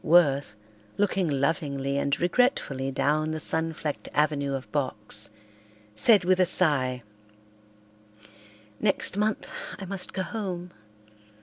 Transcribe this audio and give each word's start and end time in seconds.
Worth, 0.03 0.55
looking 0.97 1.29
lovingly 1.29 1.99
and 1.99 2.19
regretfully 2.19 2.89
down 2.89 3.29
the 3.29 3.39
sun 3.39 3.71
flecked 3.71 4.09
avenue 4.15 4.55
of 4.55 4.71
box, 4.71 5.29
said 5.93 6.25
with 6.25 6.39
a 6.39 6.45
sigh, 6.47 7.03
"Next 8.79 9.15
month 9.15 9.47
I 9.77 9.85
must 9.85 10.11
go 10.11 10.23
home. 10.23 10.71